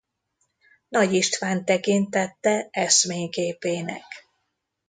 Nagy 0.89 1.13
Istvánt 1.13 1.65
tekintette 1.65 2.67
eszményképének. 2.71 4.03